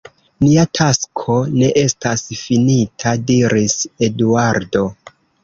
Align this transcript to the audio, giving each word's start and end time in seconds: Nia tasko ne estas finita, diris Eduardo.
Nia 0.43 0.61
tasko 0.77 1.35
ne 1.57 1.69
estas 1.81 2.23
finita, 2.39 3.15
diris 3.29 3.79
Eduardo. 4.09 4.85